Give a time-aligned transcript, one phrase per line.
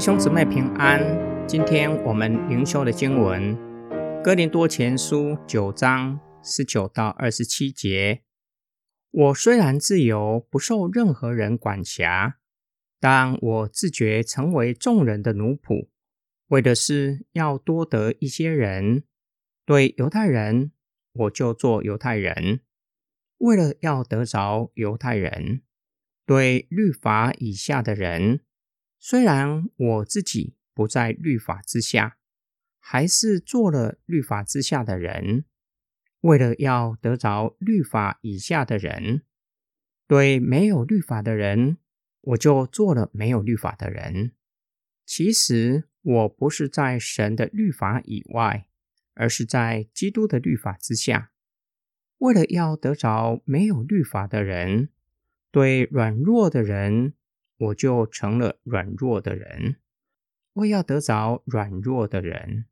[0.00, 0.98] 兄姊妹平安，
[1.46, 3.54] 今天我们灵修的经文
[4.22, 8.22] 《哥林多前书》九章十九到二十七节。
[9.10, 12.38] 我虽然自由，不受任何人管辖，
[12.98, 15.88] 但我自觉成为众人的奴仆，
[16.46, 19.02] 为的是要多得一些人。
[19.66, 20.72] 对犹太人，
[21.12, 22.60] 我就做犹太人，
[23.36, 25.60] 为了要得着犹太人；
[26.24, 28.40] 对律法以下的人。
[29.02, 32.18] 虽然我自己不在律法之下，
[32.78, 35.46] 还是做了律法之下的人。
[36.20, 39.22] 为了要得着律法以下的人，
[40.06, 41.78] 对没有律法的人，
[42.20, 44.32] 我就做了没有律法的人。
[45.06, 48.66] 其实我不是在神的律法以外，
[49.14, 51.32] 而是在基督的律法之下。
[52.18, 54.90] 为了要得着没有律法的人，
[55.50, 57.14] 对软弱的人。
[57.60, 59.76] 我就成了软弱的人，
[60.54, 62.64] 为要得着软弱的人，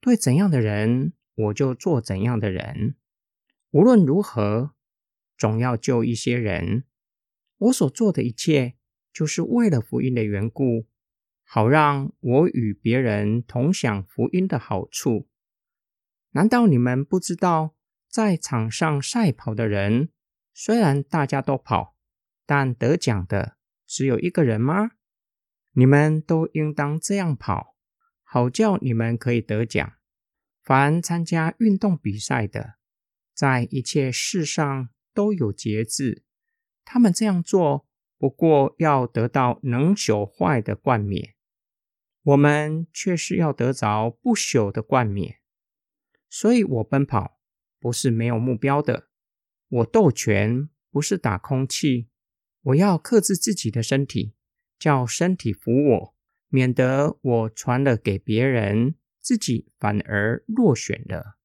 [0.00, 2.96] 对怎样的人，我就做怎样的人。
[3.70, 4.74] 无论如何，
[5.38, 6.84] 总要救一些人。
[7.56, 8.74] 我所做的一切，
[9.14, 10.86] 就是为了福音的缘故，
[11.42, 15.26] 好让我与别人同享福音的好处。
[16.32, 17.74] 难道你们不知道，
[18.10, 20.10] 在场上赛跑的人，
[20.52, 21.96] 虽然大家都跑，
[22.44, 23.56] 但得奖的。
[23.90, 24.92] 只有一个人吗？
[25.72, 27.74] 你们都应当这样跑，
[28.22, 29.94] 好叫你们可以得奖。
[30.62, 32.74] 凡参加运动比赛的，
[33.34, 36.22] 在一切事上都有节制。
[36.84, 41.34] 他们这样做，不过要得到能朽坏的冠冕。
[42.22, 45.40] 我们却是要得着不朽的冠冕。
[46.28, 47.40] 所以我奔跑
[47.80, 49.08] 不是没有目标的，
[49.66, 52.09] 我斗拳不是打空气。
[52.62, 54.34] 我要克制自己的身体，
[54.78, 56.14] 叫身体服我，
[56.48, 61.38] 免得我传了给别人，自己反而落选了。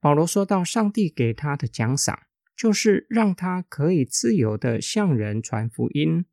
[0.00, 6.26] 保罗说到，上帝给他的奖赏，就是让他可以自由的向人传福音，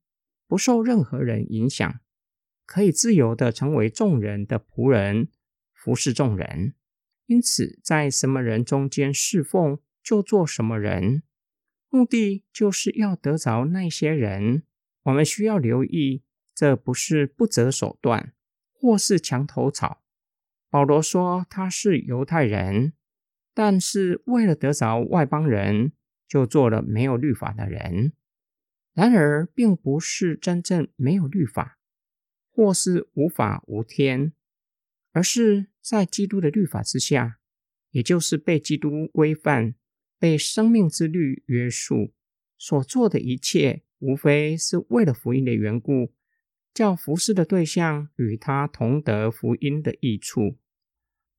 [0.46, 2.02] 不受任何人影响，
[2.66, 5.30] 可以自由的成为众人的仆人，
[5.74, 6.74] 服侍众人。
[7.28, 11.24] 因此，在什么人中间侍奉，就做什么人。
[11.92, 14.64] 目的就是要得着那些人。
[15.04, 16.24] 我们需要留意，
[16.56, 18.34] 这不是不择手段，
[18.72, 20.02] 或是墙头草。
[20.70, 22.94] 保罗说他是犹太人，
[23.54, 25.92] 但是为了得着外邦人，
[26.28, 28.14] 就做了没有律法的人。
[28.94, 31.78] 然而，并不是真正没有律法，
[32.52, 34.32] 或是无法无天，
[35.12, 37.40] 而是在基督的律法之下，
[37.90, 39.76] 也就是被基督规范。
[40.22, 42.14] 被生命之律约束
[42.56, 46.14] 所做的一切，无非是为了福音的缘故，
[46.76, 50.60] 叫服侍的对象与他同得福音的益处。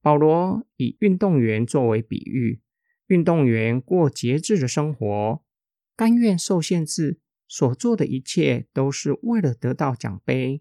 [0.01, 2.61] 保罗以运动员作为比喻，
[3.07, 5.45] 运动员过节制的生活，
[5.95, 10.61] 甘愿受限制，所做的一切都是为了得到奖杯。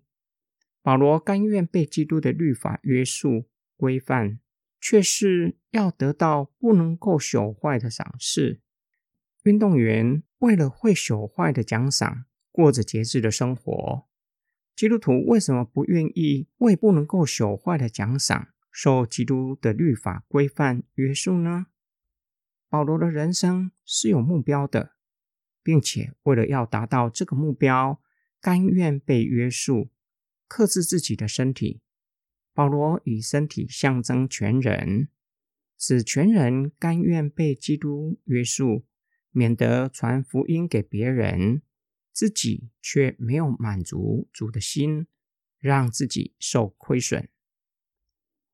[0.84, 4.40] 保罗甘愿被基督的律法约束规范。
[4.82, 8.60] 却是要得到不能够朽坏的赏赐。
[9.44, 14.08] 运动员为了会朽坏的奖赏，过着节制的生活。
[14.76, 21.68] 基督徒为什么不愿意为不能够朽坏的奖赏，受基督的律法规范约束呢？
[22.68, 24.94] 保罗的人生是有目标的，
[25.62, 28.02] 并且为了要达到这个目标，
[28.40, 29.92] 甘愿被约束，
[30.48, 31.81] 克制自己的身体。
[32.62, 35.10] 保罗以身体象征全人，
[35.80, 38.86] 使全人甘愿被基督约束，
[39.32, 41.64] 免得传福音给别人，
[42.14, 45.08] 自己却没有满足主的心，
[45.58, 47.28] 让自己受亏损。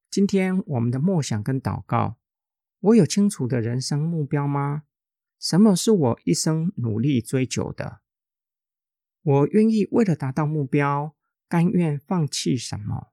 [0.09, 2.17] 今天我们的梦想跟祷告，
[2.79, 4.83] 我有清楚的人生目标吗？
[5.37, 7.99] 什么是我一生努力追求的？
[9.21, 11.13] 我愿意为了达到目标，
[11.49, 13.11] 甘愿放弃什么？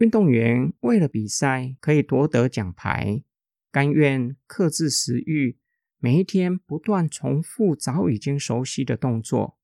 [0.00, 3.22] 运动员为了比赛可以夺得奖牌，
[3.70, 5.58] 甘愿克制食欲，
[5.98, 9.58] 每一天不断重复早已经熟悉的动作，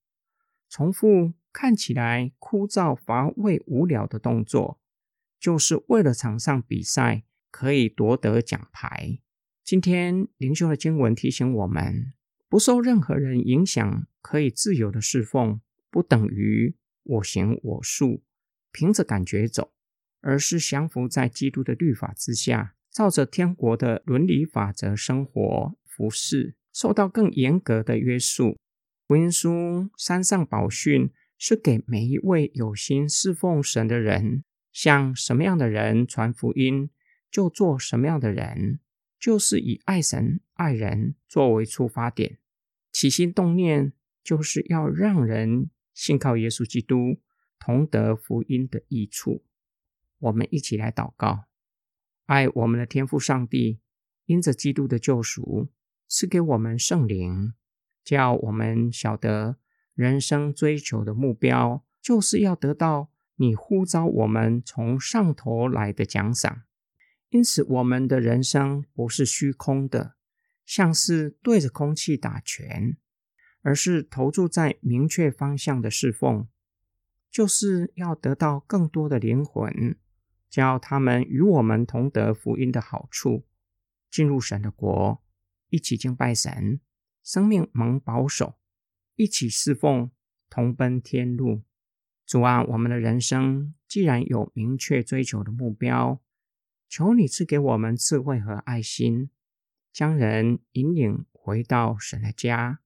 [0.69, 4.79] 重复看起来枯燥乏味、无聊的动作，
[5.41, 9.19] 就是为了场上比赛可以夺得奖牌。
[9.65, 12.13] 今天灵修的经文提醒我们，
[12.51, 18.23] 不受任何人影响，可以自由的侍奉，不等于我行我素，
[18.71, 19.73] 凭着感觉走。
[20.27, 28.59] 而是降服在基督的律法之下，照着天国的伦理法则生活服侍，受到更严格的约束。
[29.07, 34.43] 福音书山上宝训是给每一位有心侍奉神的人，
[34.73, 36.91] 向什么样的人传福音，
[37.31, 38.81] 就做什么样的人，
[39.21, 42.39] 就是以爱神爱人作为出发点，
[42.91, 43.93] 起心动念
[44.25, 47.21] 就是要让人信靠耶稣基督，
[47.61, 49.45] 同得福音的益处。
[50.27, 51.47] 我们一起来祷告：
[52.27, 53.81] 爱我们的天父上帝，
[54.27, 55.69] 因着基督的救赎，
[56.07, 57.55] 赐给我们圣灵，
[58.05, 59.57] 叫我们晓得。
[59.95, 66.65] 人生追求的目标，就是要得到你呼召我们从上头来的奖赏。
[67.31, 70.17] 因此，我们的人生不是虚空的，
[70.67, 72.99] 像是对着空气打拳，
[73.63, 76.47] 而是投注在明确方向的侍奉，
[77.31, 79.97] 就是要得到更多的灵魂，
[80.57, 83.45] 叫他们与我们同得福音的好处，
[84.11, 85.23] 进入神的国，
[85.69, 86.81] 一起敬拜神，
[87.23, 88.55] 生命蒙保守。
[89.17, 90.11] 一起侍奉，
[90.49, 91.61] 同奔天路。
[92.25, 96.23] 主啊，我们的人生既然有明确追求的目标，
[96.89, 99.29] 求你赐给我们智慧和爱心，
[99.93, 102.81] 将人引领回到神的家。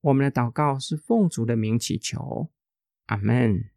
[0.00, 2.50] 我们的祷告是奉主的名祈求，
[3.08, 3.68] 阿门。